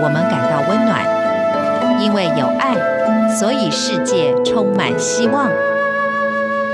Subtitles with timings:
[0.00, 1.04] 我们感到温暖，
[2.00, 2.76] 因为有爱，
[3.36, 5.50] 所以世界充满希望。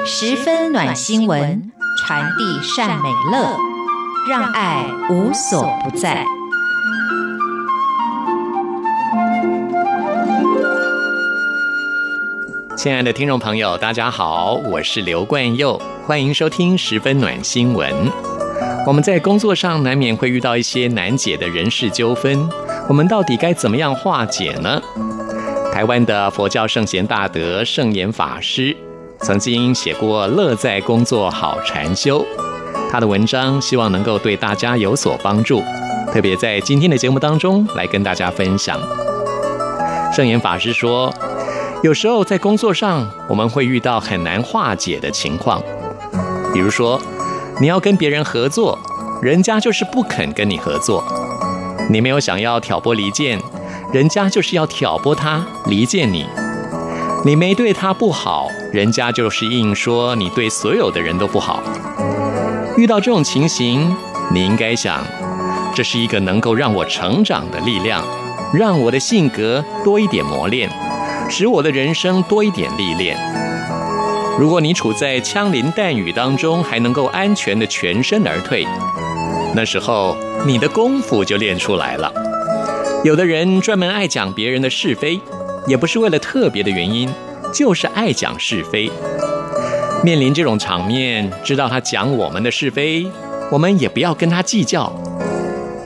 [0.05, 3.57] 十分暖新闻，传递善美乐，
[4.29, 6.23] 让爱无所不在。
[12.77, 17.91] 亲爱的听众朋友，大家好，我是刘冠佑，欢迎收听十分暖新闻。
[18.87, 22.47] 我们在工作上难免会遇到一些难解的人事纠纷，
[22.89, 24.81] 我们到底该怎么样化解呢？
[25.73, 28.77] 台湾的佛教圣贤大德圣严法师
[29.21, 32.21] 曾经写过《乐在工作好禅修》，
[32.91, 35.63] 他的文章希望能够对大家有所帮助，
[36.13, 38.79] 特别在今天的节目当中来跟大家分享。
[40.13, 41.13] 圣严法师说，
[41.83, 45.63] 有时候在工作上我们会遇到很难化解的情况，
[46.53, 47.01] 比如说。
[47.61, 48.77] 你要跟别人合作，
[49.23, 51.01] 人家就是不肯跟你合作；
[51.91, 53.39] 你没有想要挑拨离间，
[53.93, 56.25] 人家就是要挑拨他离间你；
[57.25, 61.63] 你没对他不好，人家就是硬说你对所有的人都不好。
[62.77, 63.95] 遇到这种情形，
[64.33, 65.05] 你应该想，
[65.75, 68.03] 这是一个能够让我成长的力量，
[68.53, 70.69] 让我的性格多一点磨练，
[71.29, 73.17] 使我的人生多一点历练。
[74.37, 78.67] 如果你处在枪林弹雨当中，还能够安全的全身而退，
[79.55, 82.13] 那时候你的功夫就练出来了。
[83.05, 85.21] 有的人专门爱讲别人的是非，
[85.67, 87.09] 也不是为了特别的原因，
[87.53, 88.91] 就是爱讲是非。
[90.03, 93.07] 面临这种场面，知道他讲我们的是非，
[93.51, 94.93] 我们也不要跟他计较。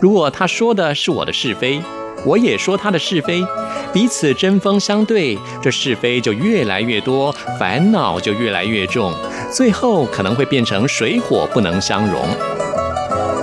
[0.01, 1.81] 如果他说的是我的是非，
[2.25, 3.45] 我也说他的是非。
[3.93, 9.13] 彼此针锋相对，这是非就越来越多，烦恼就越来越重，
[9.53, 12.23] 最后可能会变成水火不能相容。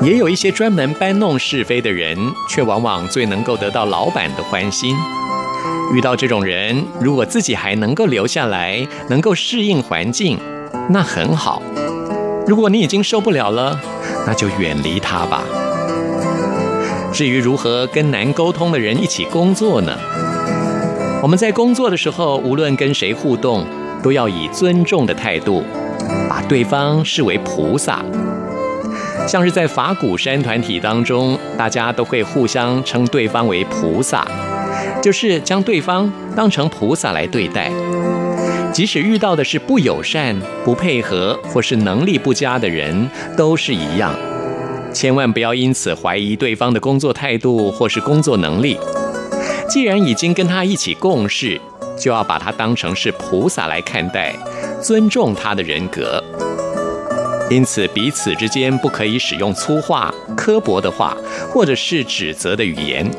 [0.01, 2.17] 也有一些专门搬弄是非的人，
[2.49, 4.95] 却往往最能够得到老板的欢心。
[5.93, 10.37] 遇到这种人，如果自己还能够留下来，能够适应环境，
[10.89, 11.61] 那很好。
[12.45, 13.79] 如果你已经受不了了，
[14.27, 15.43] 那就远离他吧。
[17.11, 19.97] 至于如何跟难沟通的人一起工作呢？
[21.23, 23.65] 我们在工作的时候，无论跟谁互动，
[24.03, 25.63] 都要以尊重的态度，
[26.29, 28.03] 把对方视为菩萨。
[29.27, 34.25] 像是在法鼓山团体当中，大家都会互相称对方为菩萨，
[35.01, 37.71] 就是将对方当成菩萨来对待。
[38.71, 44.13] 即使遇到的是不友善、不配合或是能力不佳的人，都是一样。
[44.93, 48.77] 千万不要因此怀疑对方的工作态度或是工作能力。
[49.67, 51.59] 既然已经跟他一起共事，
[51.97, 54.35] 就要把他当成是菩萨来看待，
[54.81, 56.23] 尊重他的人格。
[57.49, 61.15] 因此，彼此之间不可以使用粗话、刻薄的话，
[61.51, 63.09] 或者是指责的语言，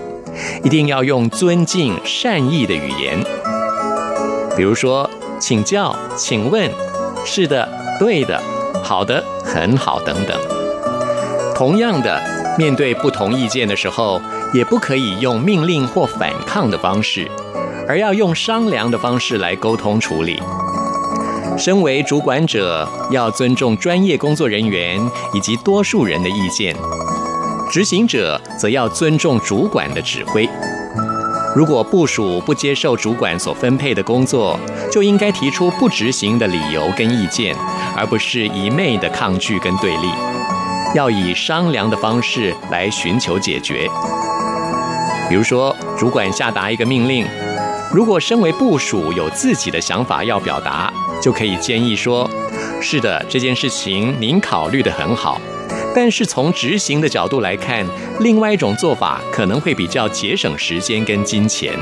[0.65, 3.19] 一定要用尊敬、善意的语言。
[4.57, 6.69] 比如说，请教、请问、
[7.25, 7.69] 是的、
[8.01, 8.43] 对的、
[8.83, 10.37] 好的、很好等等。
[11.55, 12.21] 同样的，
[12.59, 14.21] 面对不同意见的时候，
[14.53, 17.31] 也不可以用命令或反抗的方式，
[17.87, 20.43] 而要用商量的方式来沟通处理。
[21.59, 25.01] 身为主管者，要尊重专业工作人员
[25.33, 26.75] 以及多数人的意见；
[27.71, 30.49] 执行者则要尊重主管的指挥。
[31.55, 34.59] 如果部属不接受主管所分配的工作，
[34.93, 37.57] 就应该提出不执行的理由跟意见，
[37.97, 40.09] 而不是一昧的抗拒跟对立。
[40.95, 43.89] 要以商量的方式来寻求解决。
[45.29, 47.27] 比如说，主管下达一个命令，
[47.93, 50.93] 如果身为部属有自己的想法要表达，
[51.23, 52.29] 就可以建议说
[52.83, 55.41] ：“是的，这件事情您考虑得很好，
[55.95, 57.87] 但是从执行的角度来看，
[58.21, 61.73] 另外一种做法可能会比较节省时间跟金钱。”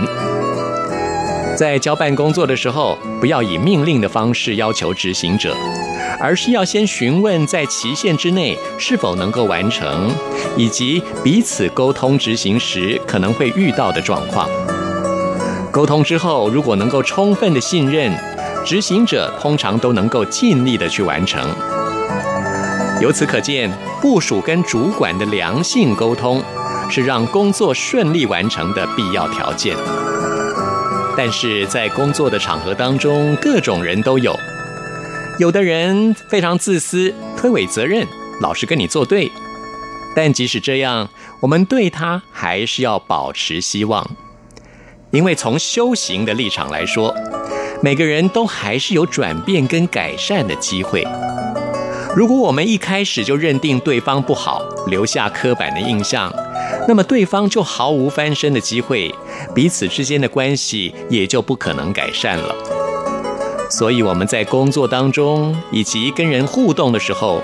[1.57, 5.57] 在交办工作的时候，不要以命令的方式要求执行者。
[6.21, 10.11] 而是要先询问在期限之内是否能够完成，
[10.57, 14.49] 以及彼此沟通执行时可能会遇到的状况。
[15.75, 18.17] 沟通之后，如果能够充分的信任，
[18.65, 21.51] 执行者通常都能够尽力的去完成。
[23.01, 23.69] 由此可见，
[24.01, 26.41] 部署跟主管的良性沟通
[26.89, 29.77] 是让工作顺利完成的必要条件。
[31.17, 34.33] 但是在工作的场合当中，各种人都有。
[35.41, 38.07] 有的人非常自私，推诿责任，
[38.41, 39.29] 老是跟你作对。
[40.15, 41.09] 但即使这样，
[41.41, 44.09] 我们对他还是要保持希望，
[45.15, 47.15] 因为从修行的立场来说，
[47.81, 51.07] 每个人都还是有转变跟改善的机会。
[52.17, 56.33] 如果我们一开始就认定对方不好，留下刻板的印象，
[56.89, 59.15] 那么对方就毫无翻身的机会，
[59.55, 62.53] 彼此之间的关系也就不可能改善了。
[63.71, 67.41] 所以我们在工作当中以及跟人互动的时候，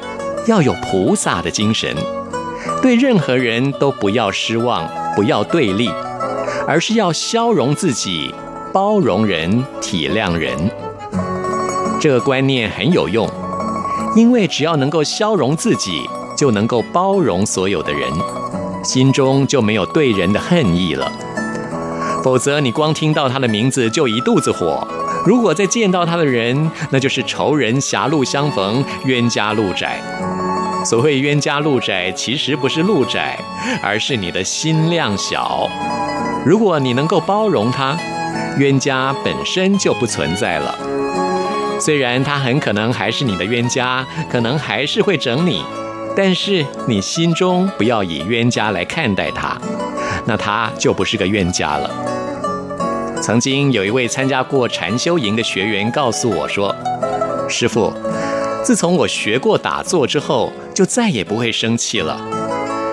[0.48, 1.96] 要有菩萨的精神，
[2.82, 5.88] 对任何人都不要失望，不要对立，
[6.66, 8.34] 而是要消融自己，
[8.72, 10.56] 包容人，体谅人。
[12.00, 13.28] 这个观念很有用，
[14.16, 18.10] 因为只要能够消融自己，就能够包容所有的人，
[18.82, 21.10] 心中就没有对人的恨意了。
[22.22, 24.86] 否则，你光听到他的名字就一肚子火。
[25.26, 30.00] 如果再见到他的人，那就是仇人狭路相逢，冤家路窄。
[30.84, 33.38] 所谓冤家路窄，其实不是路窄，
[33.82, 35.68] 而是你的心量小。
[36.44, 37.96] 如果你能够包容他，
[38.58, 40.74] 冤家本身就不存在了。
[41.78, 45.62] 虽然他很可能还是你的冤家，可能还是会整你，
[46.16, 49.58] 但是你心中不要以冤家来看待他，
[50.24, 51.90] 那他就不是个冤家了。
[53.20, 56.74] 曾经有一位参加过禅修营的学员告诉我说
[57.48, 57.92] ：“师父，
[58.64, 62.18] 自从我学过打坐之后，就再也不会生气了。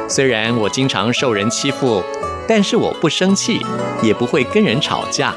[0.09, 2.03] 虽然我经常受人欺负，
[2.47, 3.59] 但是我不生气，
[4.01, 5.33] 也不会跟人吵架，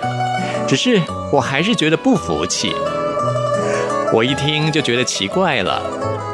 [0.69, 1.01] 只是
[1.33, 2.75] 我还是觉得不服气。”
[4.12, 5.81] 我一听就觉得奇怪了，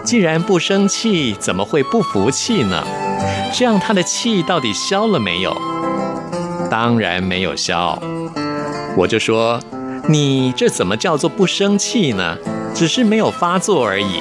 [0.02, 2.82] 既然不生气，怎么会不服气呢？
[3.52, 5.54] 这样他的气到底消了没有？
[6.70, 7.98] 当然没有消。
[8.96, 9.60] 我就说，
[10.08, 12.36] 你这怎么叫做不生气呢？
[12.74, 14.20] 只是没有发作而已。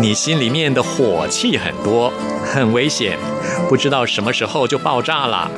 [0.00, 2.12] 你心里面的火气很多，
[2.44, 3.18] 很危险，
[3.68, 5.50] 不知道什么时候就爆炸了。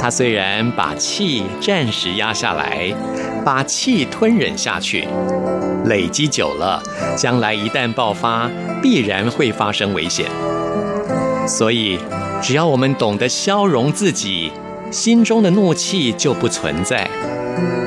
[0.00, 2.94] 他虽然把气暂时压下来，
[3.44, 5.06] 把气吞忍下去。
[5.86, 6.82] 累积久了，
[7.16, 8.50] 将来一旦爆发，
[8.82, 10.26] 必然会发生危险。
[11.46, 11.98] 所以，
[12.40, 14.50] 只要我们懂得消融自己，
[14.90, 17.06] 心中的怒气就不存在。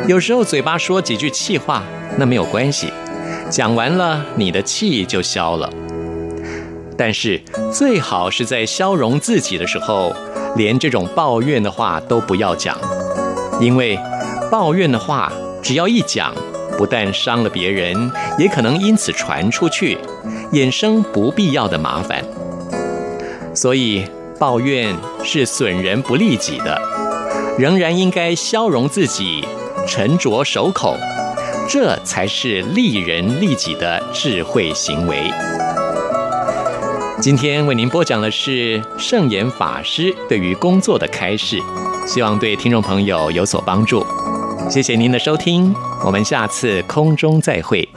[0.07, 1.83] 有时候嘴巴说几句气话，
[2.17, 2.93] 那没有关系，
[3.49, 5.67] 讲完了，你的气就消了。
[6.97, 7.39] 但是，
[7.71, 10.13] 最好是在消融自己的时候，
[10.55, 12.77] 连这种抱怨的话都不要讲，
[13.59, 13.99] 因为
[14.49, 16.33] 抱怨的话，只要一讲。
[16.77, 19.97] 不但伤了别人，也可能因此传出去，
[20.53, 22.23] 衍生不必要的麻烦。
[23.55, 24.05] 所以
[24.37, 26.79] 抱怨是损人不利己的，
[27.57, 29.43] 仍然应该消融自己，
[29.87, 30.95] 沉着守口，
[31.67, 35.31] 这才是利人利己的智慧行为。
[37.19, 41.59] 今天为您播讲的是圣严法师对于工作的开示，
[42.05, 44.05] 希望对听众朋友有所帮助。
[44.69, 45.73] 谢谢您的收听，
[46.05, 47.89] 我们下次空中再会。